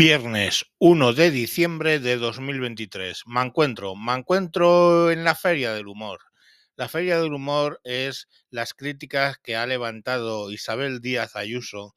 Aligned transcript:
Viernes 0.00 0.64
1 0.78 1.12
de 1.12 1.30
diciembre 1.30 1.98
de 1.98 2.16
2023. 2.16 3.24
Me 3.26 3.42
encuentro, 3.42 3.94
me 3.96 4.14
encuentro 4.14 5.10
en 5.10 5.24
la 5.24 5.34
Feria 5.34 5.74
del 5.74 5.88
Humor. 5.88 6.20
La 6.74 6.88
Feria 6.88 7.20
del 7.20 7.34
Humor 7.34 7.82
es 7.84 8.26
las 8.48 8.72
críticas 8.72 9.36
que 9.36 9.56
ha 9.56 9.66
levantado 9.66 10.50
Isabel 10.52 11.02
Díaz 11.02 11.36
Ayuso 11.36 11.94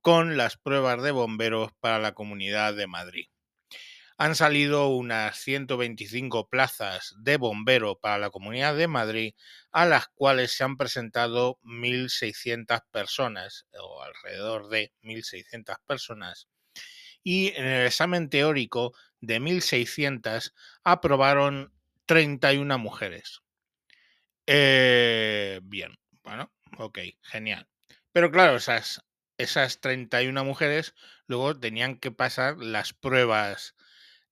con 0.00 0.38
las 0.38 0.56
pruebas 0.56 1.02
de 1.02 1.10
bomberos 1.10 1.70
para 1.80 1.98
la 1.98 2.12
Comunidad 2.14 2.72
de 2.72 2.86
Madrid. 2.86 3.26
Han 4.16 4.36
salido 4.36 4.88
unas 4.88 5.36
125 5.36 6.48
plazas 6.48 7.14
de 7.18 7.36
bombero 7.36 8.00
para 8.00 8.16
la 8.16 8.30
Comunidad 8.30 8.74
de 8.74 8.88
Madrid, 8.88 9.34
a 9.70 9.84
las 9.84 10.08
cuales 10.14 10.52
se 10.52 10.64
han 10.64 10.78
presentado 10.78 11.58
1.600 11.62 12.84
personas, 12.90 13.66
o 13.78 14.02
alrededor 14.02 14.70
de 14.70 14.94
1.600 15.02 15.76
personas 15.86 16.48
y 17.24 17.48
en 17.56 17.64
el 17.64 17.86
examen 17.86 18.28
teórico 18.28 18.94
de 19.20 19.40
1.600 19.40 20.52
aprobaron 20.84 21.72
31 22.06 22.78
mujeres. 22.78 23.42
Eh, 24.46 25.60
bien, 25.64 25.98
bueno, 26.22 26.52
ok, 26.76 26.98
genial. 27.22 27.66
Pero 28.12 28.30
claro, 28.30 28.56
esas, 28.56 29.02
esas 29.38 29.80
31 29.80 30.44
mujeres 30.44 30.94
luego 31.26 31.58
tenían 31.58 31.98
que 31.98 32.12
pasar 32.12 32.58
las 32.58 32.92
pruebas 32.92 33.74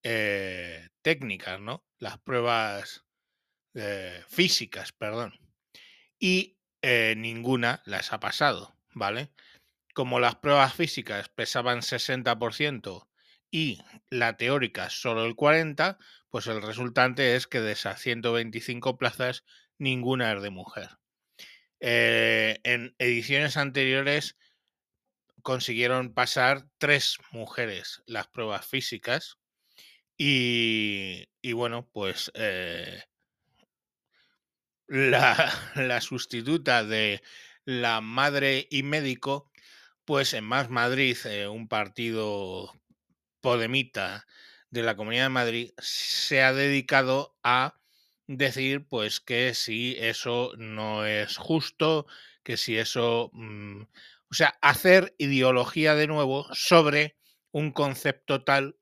eh, 0.03 0.91
técnicas, 1.01 1.61
¿no? 1.61 1.85
Las 1.99 2.19
pruebas 2.19 3.05
eh, 3.75 4.23
físicas, 4.29 4.93
perdón. 4.93 5.33
Y 6.19 6.59
ninguna 7.17 7.81
las 7.87 8.13
ha 8.13 8.19
pasado, 8.19 8.77
¿vale? 8.93 9.31
Como 9.93 10.21
las 10.21 10.37
pruebas 10.37 10.75
físicas 10.75 11.29
pesaban 11.29 11.81
60% 11.81 13.09
y 13.51 13.79
la 14.09 14.37
teórica 14.37 14.89
solo 14.91 15.25
el 15.25 15.37
40%, 15.37 15.99
pues 16.31 16.47
el 16.47 16.63
resultante 16.63 17.37
es 17.37 17.47
que 17.47 17.61
de 17.61 17.73
esas 17.73 18.01
125 18.01 18.97
plazas, 18.97 19.45
ninguna 19.79 20.33
es 20.33 20.43
de 20.43 20.51
mujer. 20.51 20.89
Eh, 21.81 22.61
en 22.63 22.95
ediciones 22.99 23.57
anteriores 23.57 24.37
consiguieron 25.43 26.15
pasar 26.15 26.65
tres 26.79 27.19
mujeres 27.33 28.03
las 28.07 28.29
pruebas 28.29 28.67
físicas 28.67 29.37
y, 30.17 31.27
bueno, 31.53 31.89
pues 31.93 32.31
eh, 32.35 33.03
la, 34.87 35.53
la 35.75 36.01
sustituta 36.01 36.85
de 36.85 37.23
la 37.65 38.01
madre 38.01 38.69
y 38.71 38.83
médico 38.85 39.52
pues 40.05 40.35
en 40.35 40.45
Más 40.45 40.71
Madrid, 40.71 41.17
eh, 41.27 41.49
un 41.49 41.69
partido 41.69 42.73
podemita 43.41 44.27
de 44.71 44.83
la 44.83 44.97
Comunidad 44.97 45.25
de 45.25 45.29
Madrid, 45.31 45.71
se 45.79 46.43
ha 46.43 46.53
dedicado 46.53 47.37
a 47.43 47.79
decir 48.27 48.87
pues 48.89 49.21
que 49.21 49.55
si 49.55 49.97
eso 49.99 50.53
no 50.57 51.05
es 51.07 51.37
justo, 51.37 52.07
que 52.43 52.57
si 52.57 52.79
eso, 52.79 53.31
mm, 53.35 53.83
o 53.83 54.35
sea, 54.35 54.59
hacer 54.63 55.15
ideología 55.19 55.95
de 55.95 56.07
nuevo 56.07 56.47
sobre 56.55 57.17
un 57.51 57.73
concepto 57.73 58.45
tal 58.45 58.77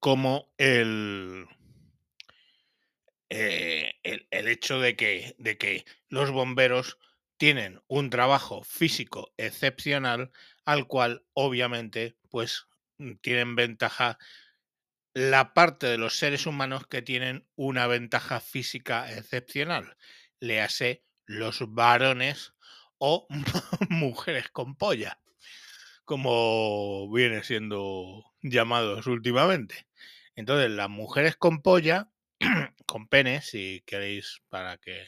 como 0.00 0.52
el, 0.58 1.46
eh, 3.28 3.94
el, 4.02 4.26
el, 4.30 4.48
hecho 4.48 4.80
de 4.80 4.96
que, 4.96 5.34
de 5.38 5.56
que 5.56 5.84
los 6.08 6.30
bomberos 6.30 6.98
tienen 7.40 7.80
un 7.88 8.10
trabajo 8.10 8.62
físico 8.64 9.32
excepcional 9.38 10.30
al 10.66 10.86
cual 10.86 11.24
obviamente 11.32 12.14
pues 12.28 12.66
mm, 12.98 13.14
tienen 13.22 13.56
ventaja 13.56 14.18
la 15.14 15.54
parte 15.54 15.86
de 15.86 15.96
los 15.96 16.18
seres 16.18 16.44
humanos 16.44 16.86
que 16.86 17.00
tienen 17.00 17.48
una 17.56 17.86
ventaja 17.86 18.40
física 18.40 19.10
excepcional, 19.10 19.96
le 20.38 20.60
hace 20.60 21.02
los 21.24 21.64
varones 21.72 22.52
o 22.98 23.26
mujeres 23.88 24.50
con 24.50 24.76
polla, 24.76 25.18
como 26.04 27.10
viene 27.10 27.42
siendo 27.42 28.22
llamados 28.42 29.06
últimamente. 29.06 29.86
Entonces, 30.34 30.70
las 30.70 30.90
mujeres 30.90 31.36
con 31.36 31.62
polla, 31.62 32.10
con 32.86 33.08
pene, 33.08 33.40
si 33.40 33.82
queréis, 33.86 34.42
para 34.50 34.76
que 34.76 35.06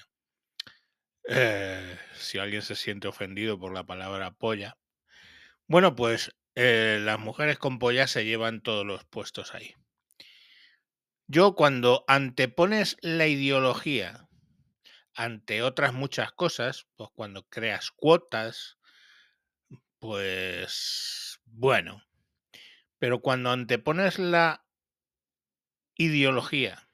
eh, 1.25 1.99
si 2.15 2.39
alguien 2.39 2.63
se 2.63 2.75
siente 2.75 3.09
ofendido 3.09 3.59
por 3.59 3.73
la 3.73 3.85
palabra 3.85 4.33
polla. 4.33 4.79
Bueno, 5.67 5.95
pues 5.95 6.35
eh, 6.55 6.99
las 7.03 7.19
mujeres 7.19 7.59
con 7.59 7.79
polla 7.79 8.07
se 8.07 8.25
llevan 8.25 8.61
todos 8.61 8.85
los 8.85 9.05
puestos 9.05 9.55
ahí. 9.55 9.75
Yo 11.27 11.55
cuando 11.55 12.05
antepones 12.09 12.97
la 13.01 13.27
ideología 13.27 14.29
ante 15.15 15.63
otras 15.63 15.95
muchas 15.95 16.33
cosas, 16.33 16.87
pues 16.97 17.11
cuando 17.15 17.45
creas 17.45 17.91
cuotas, 17.91 18.79
pues 19.99 21.41
bueno, 21.45 22.03
pero 22.99 23.21
cuando 23.21 23.51
antepones 23.51 24.19
la 24.19 24.65
ideología 25.97 26.89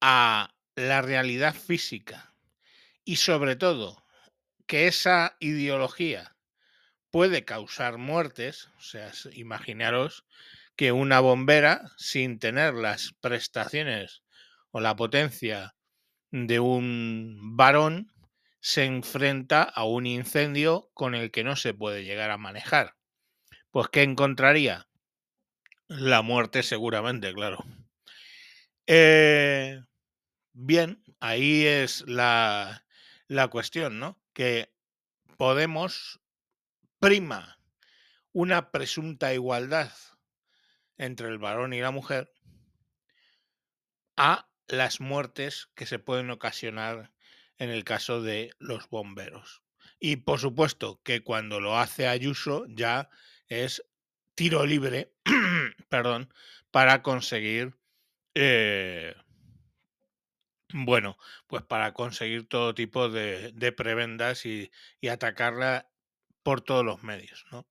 a 0.00 0.54
la 0.76 1.02
realidad 1.02 1.54
física 1.54 2.34
y 3.08 3.16
sobre 3.16 3.56
todo 3.56 4.04
que 4.66 4.86
esa 4.86 5.38
ideología 5.40 6.36
puede 7.10 7.46
causar 7.46 7.96
muertes, 7.96 8.68
o 8.76 8.82
sea, 8.82 9.12
imaginaros 9.32 10.26
que 10.76 10.92
una 10.92 11.20
bombera, 11.20 11.90
sin 11.96 12.38
tener 12.38 12.74
las 12.74 13.14
prestaciones 13.22 14.22
o 14.72 14.80
la 14.80 14.94
potencia 14.94 15.74
de 16.32 16.60
un 16.60 17.56
varón, 17.56 18.12
se 18.60 18.84
enfrenta 18.84 19.62
a 19.62 19.84
un 19.84 20.04
incendio 20.04 20.90
con 20.92 21.14
el 21.14 21.30
que 21.30 21.44
no 21.44 21.56
se 21.56 21.72
puede 21.72 22.04
llegar 22.04 22.30
a 22.30 22.36
manejar. 22.36 22.94
Pues 23.70 23.88
¿qué 23.88 24.02
encontraría? 24.02 24.86
La 25.86 26.20
muerte 26.20 26.62
seguramente, 26.62 27.32
claro. 27.32 27.64
Eh, 28.86 29.80
bien, 30.52 31.02
ahí 31.20 31.64
es 31.64 32.04
la, 32.06 32.84
la 33.28 33.48
cuestión, 33.48 34.00
¿no? 34.00 34.20
Que 34.32 34.72
Podemos 35.38 36.18
prima 36.98 37.60
una 38.32 38.72
presunta 38.72 39.32
igualdad 39.32 39.92
entre 40.96 41.28
el 41.28 41.38
varón 41.38 41.72
y 41.72 41.80
la 41.80 41.92
mujer 41.92 42.32
a 44.16 44.48
las 44.66 45.00
muertes 45.00 45.68
que 45.76 45.86
se 45.86 46.00
pueden 46.00 46.30
ocasionar 46.30 47.12
en 47.56 47.70
el 47.70 47.84
caso 47.84 48.20
de 48.20 48.50
los 48.58 48.90
bomberos. 48.90 49.62
Y 50.00 50.16
por 50.16 50.40
supuesto 50.40 51.00
que 51.04 51.22
cuando 51.22 51.60
lo 51.60 51.78
hace 51.78 52.08
Ayuso 52.08 52.66
ya 52.66 53.08
es 53.46 53.84
tiro 54.34 54.66
libre, 54.66 55.12
perdón, 55.88 56.34
para 56.72 57.00
conseguir 57.04 57.78
eh, 58.34 59.14
bueno, 60.72 61.16
pues 61.46 61.62
para 61.62 61.94
conseguir 61.94 62.48
todo 62.48 62.74
tipo 62.74 63.08
de, 63.08 63.72
prebendas 63.76 64.44
y, 64.46 64.70
atacarla 65.08 65.88
por 66.42 66.60
todos 66.60 66.84
los 66.84 67.02
medios, 67.02 67.46
¿no? 67.50 67.66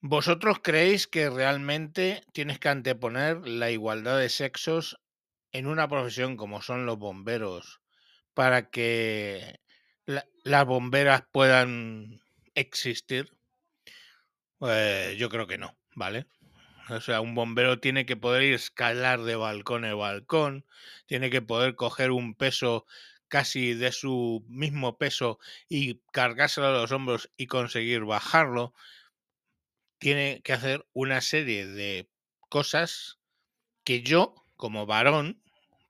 ¿Vosotros 0.00 0.58
creéis 0.62 1.06
que 1.06 1.30
realmente 1.30 2.24
tienes 2.32 2.58
que 2.58 2.68
anteponer 2.68 3.46
la 3.46 3.70
igualdad 3.70 4.18
de 4.18 4.28
sexos 4.28 5.00
en 5.52 5.68
una 5.68 5.88
profesión 5.88 6.36
como 6.36 6.60
son 6.60 6.86
los 6.86 6.98
bomberos 6.98 7.80
para 8.34 8.68
que 8.70 9.60
las 10.06 10.64
bomberas 10.66 11.22
puedan 11.30 12.20
existir? 12.56 13.32
Pues 14.58 15.16
yo 15.18 15.28
creo 15.28 15.46
que 15.46 15.58
no, 15.58 15.76
¿vale? 15.94 16.26
O 16.88 17.00
sea, 17.00 17.20
un 17.20 17.34
bombero 17.34 17.78
tiene 17.78 18.06
que 18.06 18.16
poder 18.16 18.42
escalar 18.52 19.22
de 19.22 19.36
balcón 19.36 19.84
en 19.84 19.98
balcón, 19.98 20.66
tiene 21.06 21.30
que 21.30 21.42
poder 21.42 21.76
coger 21.76 22.10
un 22.10 22.34
peso 22.34 22.86
casi 23.28 23.74
de 23.74 23.92
su 23.92 24.44
mismo 24.48 24.98
peso 24.98 25.38
y 25.68 26.00
cargárselo 26.12 26.66
a 26.68 26.72
los 26.72 26.92
hombros 26.92 27.30
y 27.36 27.46
conseguir 27.46 28.04
bajarlo. 28.04 28.74
Tiene 29.98 30.42
que 30.42 30.52
hacer 30.52 30.86
una 30.92 31.20
serie 31.20 31.66
de 31.66 32.10
cosas 32.48 33.18
que 33.84 34.02
yo, 34.02 34.34
como 34.56 34.84
varón, 34.84 35.42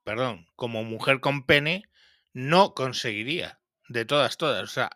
perdón, 0.04 0.46
como 0.56 0.84
mujer 0.84 1.20
con 1.20 1.46
pene, 1.46 1.84
no 2.32 2.74
conseguiría. 2.74 3.60
De 3.88 4.04
todas, 4.04 4.36
todas. 4.36 4.62
O 4.62 4.72
sea, 4.72 4.90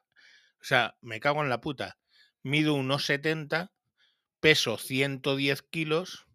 o 0.61 0.65
sea 0.65 0.97
me 1.01 1.21
cago 1.21 1.43
en 1.43 1.49
la 1.49 1.61
puta. 1.61 1.99
Mido 2.43 2.75
unos 2.75 3.07
70 3.07 3.73
peso 4.47 4.79
110 4.79 5.63
kilos, 5.63 6.29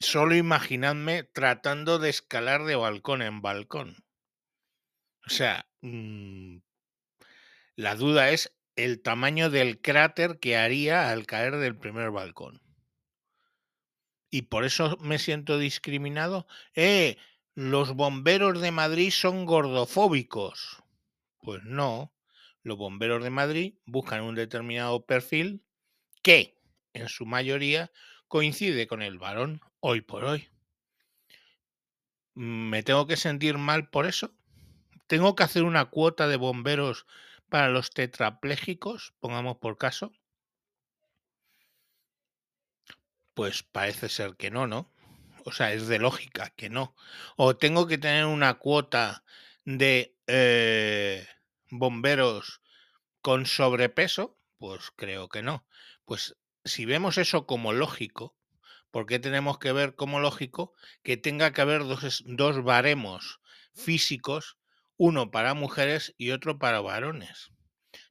solo 0.00 0.36
imaginadme 0.36 1.22
tratando 1.22 1.98
de 1.98 2.10
escalar 2.10 2.64
de 2.64 2.76
balcón 2.76 3.22
en 3.22 3.40
balcón. 3.40 4.04
O 5.26 5.30
sea, 5.30 5.66
mm, 5.80 6.58
la 7.74 7.94
duda 7.94 8.28
es 8.32 8.54
el 8.74 9.00
tamaño 9.00 9.48
del 9.48 9.80
cráter 9.80 10.38
que 10.40 10.58
haría 10.58 11.08
al 11.08 11.24
caer 11.24 11.56
del 11.56 11.74
primer 11.74 12.10
balcón. 12.10 12.60
Y 14.28 14.42
por 14.42 14.66
eso 14.66 14.98
me 15.00 15.18
siento 15.18 15.56
discriminado. 15.56 16.46
¡Eh! 16.74 17.16
Los 17.54 17.94
bomberos 17.94 18.60
de 18.60 18.72
Madrid 18.72 19.10
son 19.10 19.46
gordofóbicos. 19.46 20.82
Pues 21.40 21.62
no. 21.64 22.12
Los 22.62 22.76
bomberos 22.76 23.24
de 23.24 23.30
Madrid 23.30 23.74
buscan 23.86 24.20
un 24.20 24.34
determinado 24.34 25.06
perfil 25.06 25.64
que, 26.22 26.55
en 26.96 27.08
su 27.08 27.26
mayoría, 27.26 27.92
coincide 28.28 28.86
con 28.86 29.02
el 29.02 29.18
varón 29.18 29.60
hoy 29.80 30.00
por 30.00 30.24
hoy. 30.24 30.48
¿Me 32.34 32.82
tengo 32.82 33.06
que 33.06 33.16
sentir 33.16 33.58
mal 33.58 33.88
por 33.88 34.06
eso? 34.06 34.34
¿Tengo 35.06 35.34
que 35.34 35.44
hacer 35.44 35.62
una 35.62 35.86
cuota 35.86 36.26
de 36.26 36.36
bomberos 36.36 37.06
para 37.48 37.68
los 37.68 37.90
tetraplégicos? 37.90 39.14
Pongamos 39.20 39.56
por 39.58 39.78
caso. 39.78 40.12
Pues 43.34 43.62
parece 43.62 44.08
ser 44.08 44.36
que 44.36 44.50
no, 44.50 44.66
¿no? 44.66 44.92
O 45.44 45.52
sea, 45.52 45.72
es 45.72 45.86
de 45.86 45.98
lógica 45.98 46.50
que 46.50 46.68
no. 46.68 46.96
O 47.36 47.56
tengo 47.56 47.86
que 47.86 47.98
tener 47.98 48.24
una 48.24 48.54
cuota 48.54 49.24
de 49.64 50.16
eh, 50.26 51.26
bomberos 51.70 52.60
con 53.20 53.46
sobrepeso, 53.46 54.38
pues 54.58 54.90
creo 54.96 55.28
que 55.28 55.42
no. 55.42 55.66
Pues 56.04 56.36
si 56.66 56.84
vemos 56.84 57.18
eso 57.18 57.46
como 57.46 57.72
lógico, 57.72 58.36
¿Por 58.96 59.04
qué 59.04 59.18
tenemos 59.18 59.58
que 59.58 59.72
ver 59.72 59.94
como 59.94 60.20
lógico 60.20 60.72
que 61.02 61.18
tenga 61.18 61.52
que 61.52 61.60
haber 61.60 61.84
dos, 61.84 62.24
dos 62.26 62.64
baremos 62.64 63.40
físicos, 63.74 64.56
uno 64.96 65.30
para 65.30 65.52
mujeres 65.52 66.14
y 66.16 66.30
otro 66.30 66.58
para 66.58 66.80
varones? 66.80 67.50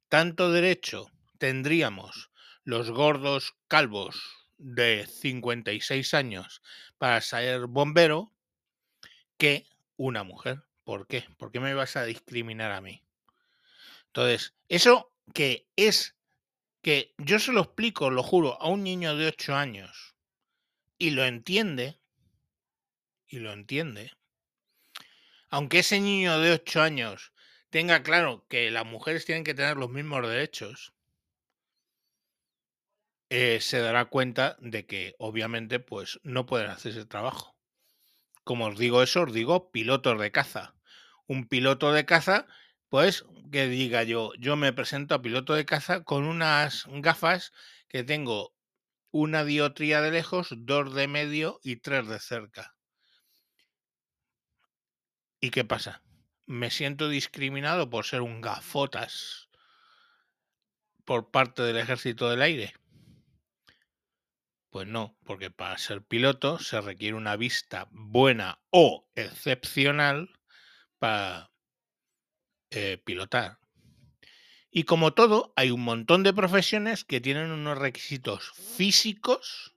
Tanto 0.09 0.51
derecho 0.51 1.07
tendríamos 1.39 2.29
los 2.63 2.91
gordos 2.91 3.55
calvos 3.67 4.21
de 4.57 5.07
56 5.07 6.13
años 6.13 6.61
para 6.99 7.19
ser 7.21 7.65
bombero 7.65 8.31
que 9.37 9.65
una 9.97 10.23
mujer. 10.23 10.65
¿Por 10.83 11.07
qué? 11.07 11.25
¿Por 11.37 11.51
qué 11.51 11.59
me 11.59 11.73
vas 11.73 11.95
a 11.95 12.05
discriminar 12.05 12.71
a 12.71 12.81
mí? 12.81 13.03
Entonces, 14.05 14.53
eso 14.69 15.11
que 15.33 15.67
es 15.75 16.14
que 16.85 17.15
yo 17.17 17.39
se 17.39 17.51
lo 17.51 17.61
explico, 17.61 18.11
lo 18.11 18.21
juro, 18.21 18.61
a 18.61 18.69
un 18.69 18.83
niño 18.83 19.15
de 19.15 19.25
8 19.25 19.55
años 19.55 20.13
y 20.99 21.09
lo 21.09 21.25
entiende, 21.25 21.99
y 23.25 23.39
lo 23.39 23.51
entiende, 23.53 24.11
aunque 25.49 25.79
ese 25.79 25.99
niño 25.99 26.37
de 26.37 26.51
8 26.51 26.83
años 26.83 27.33
tenga 27.71 28.03
claro 28.03 28.45
que 28.47 28.69
las 28.69 28.85
mujeres 28.85 29.25
tienen 29.25 29.43
que 29.43 29.55
tener 29.55 29.77
los 29.77 29.89
mismos 29.89 30.29
derechos, 30.29 30.93
eh, 33.31 33.61
se 33.61 33.79
dará 33.79 34.05
cuenta 34.05 34.55
de 34.59 34.85
que 34.85 35.15
obviamente 35.17 35.79
pues 35.79 36.19
no 36.21 36.45
pueden 36.45 36.69
hacer 36.69 36.91
ese 36.91 37.07
trabajo. 37.07 37.57
Como 38.43 38.67
os 38.67 38.77
digo 38.77 39.01
eso, 39.01 39.23
os 39.23 39.33
digo 39.33 39.71
pilotos 39.71 40.21
de 40.21 40.31
caza. 40.31 40.75
Un 41.25 41.47
piloto 41.47 41.91
de 41.93 42.05
caza, 42.05 42.45
pues 42.95 43.25
que 43.51 43.67
diga 43.67 44.03
yo, 44.03 44.31
yo 44.39 44.55
me 44.55 44.71
presento 44.71 45.15
a 45.15 45.21
piloto 45.21 45.53
de 45.53 45.65
caza 45.65 46.05
con 46.05 46.23
unas 46.23 46.85
gafas 46.87 47.51
que 47.89 48.05
tengo 48.05 48.55
una 49.11 49.43
diotría 49.43 49.99
de 49.99 50.11
lejos, 50.11 50.47
dos 50.55 50.93
de 50.93 51.09
medio 51.09 51.59
y 51.61 51.75
tres 51.75 52.07
de 52.07 52.21
cerca. 52.21 52.77
¿Y 55.41 55.49
qué 55.49 55.65
pasa? 55.65 56.03
¿Me 56.45 56.71
siento 56.71 57.09
discriminado 57.09 57.89
por 57.89 58.05
ser 58.05 58.21
un 58.21 58.39
gafotas 58.39 59.49
por 61.03 61.31
parte 61.31 61.63
del 61.63 61.75
ejército 61.75 62.29
del 62.29 62.41
aire? 62.41 62.75
Pues 64.69 64.87
no, 64.87 65.17
porque 65.25 65.51
para 65.51 65.77
ser 65.77 66.01
piloto 66.01 66.59
se 66.59 66.79
requiere 66.79 67.17
una 67.17 67.35
vista 67.35 67.89
buena 67.91 68.61
o 68.69 69.05
excepcional 69.15 70.29
para 70.97 71.51
eh, 72.71 73.01
pilotar. 73.03 73.59
Y 74.77 74.83
como 74.83 75.13
todo, 75.13 75.53
hay 75.55 75.71
un 75.71 75.81
montón 75.85 76.23
de 76.23 76.33
profesiones 76.33 77.05
que 77.05 77.21
tienen 77.21 77.51
unos 77.51 77.77
requisitos 77.77 78.51
físicos 78.51 79.73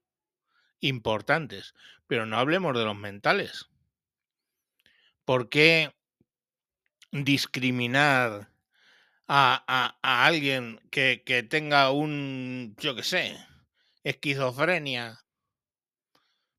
importantes, 0.81 1.75
pero 2.09 2.27
no 2.27 2.37
hablemos 2.37 2.77
de 2.77 2.85
los 2.85 2.97
mentales. 2.97 3.67
¿Por 5.25 5.51
qué 5.51 5.95
discriminar 7.13 8.51
a, 9.29 9.99
alguien 10.03 10.81
que, 10.91 11.23
que, 11.25 11.45
tenga 11.45 11.93
un, 11.93 12.75
yo 12.79 12.97
qué 12.97 13.05
sé, 13.05 13.39
esquizofrenia 14.03 15.25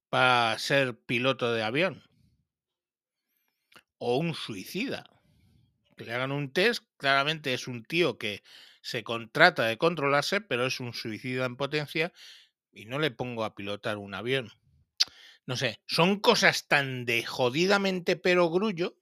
para 0.10 0.58
ser 0.60 0.98
piloto 0.98 1.52
de 1.52 1.64
avión? 1.64 2.04
O 3.98 4.16
un 4.18 4.34
suicida 4.34 5.19
que 6.00 6.06
le 6.06 6.14
hagan 6.14 6.32
un 6.32 6.54
test, 6.54 6.86
claramente 6.96 7.54
es 7.54 7.68
un 7.68 7.84
tío 7.84 8.18
que 8.18 8.42
se 8.82 9.04
contrata 9.04 9.66
de 9.66 9.78
controlarse, 9.78 10.40
pero 10.40 10.66
es 10.66 10.80
un 10.80 10.94
suicida 10.94 11.46
en 11.46 11.58
potencia 11.58 12.14
y 12.72 12.86
no 12.86 13.00
le 13.00 13.12
pongo 13.12 13.44
a 13.44 13.54
pilotar 13.54 13.98
un 13.98 14.14
avión. 14.14 14.50
No 15.46 15.58
sé, 15.58 15.82
son 15.88 16.22
cosas 16.22 16.70
tan 16.70 17.04
de 17.04 17.26
jodidamente 17.26 18.16
perogrullo 18.16 18.96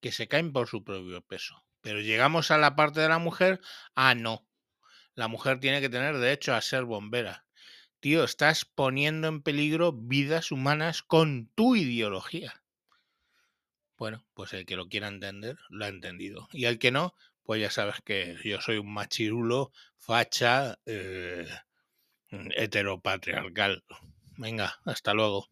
que 0.00 0.12
se 0.12 0.28
caen 0.28 0.54
por 0.54 0.66
su 0.66 0.82
propio 0.82 1.20
peso. 1.20 1.62
Pero 1.82 2.00
llegamos 2.00 2.50
a 2.50 2.56
la 2.56 2.74
parte 2.74 3.00
de 3.00 3.10
la 3.10 3.18
mujer, 3.18 3.60
ah, 3.94 4.14
no. 4.14 4.48
La 5.14 5.28
mujer 5.28 5.60
tiene 5.60 5.82
que 5.82 5.90
tener 5.90 6.16
derecho 6.16 6.54
a 6.54 6.62
ser 6.62 6.84
bombera. 6.84 7.44
Tío, 8.00 8.24
estás 8.24 8.64
poniendo 8.64 9.28
en 9.28 9.42
peligro 9.42 9.92
vidas 9.92 10.52
humanas 10.52 11.02
con 11.02 11.50
tu 11.54 11.76
ideología. 11.76 12.63
Bueno, 14.04 14.22
pues 14.34 14.52
el 14.52 14.66
que 14.66 14.76
lo 14.76 14.86
quiera 14.86 15.08
entender, 15.08 15.56
lo 15.70 15.86
ha 15.86 15.88
entendido. 15.88 16.46
Y 16.52 16.66
el 16.66 16.78
que 16.78 16.90
no, 16.90 17.14
pues 17.42 17.62
ya 17.62 17.70
sabes 17.70 18.02
que 18.04 18.36
yo 18.44 18.60
soy 18.60 18.76
un 18.76 18.92
machirulo, 18.92 19.72
facha, 19.96 20.78
eh, 20.84 21.48
heteropatriarcal. 22.54 23.82
Venga, 24.36 24.78
hasta 24.84 25.14
luego. 25.14 25.48